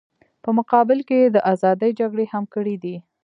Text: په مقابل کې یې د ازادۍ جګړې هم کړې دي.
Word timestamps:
په 0.43 0.49
مقابل 0.57 0.99
کې 1.07 1.17
یې 1.21 1.27
د 1.35 1.37
ازادۍ 1.51 1.91
جګړې 1.99 2.25
هم 2.33 2.43
کړې 2.53 2.75
دي. 2.83 2.95